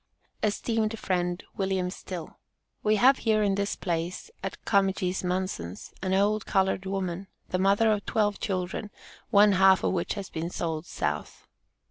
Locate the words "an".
6.01-6.15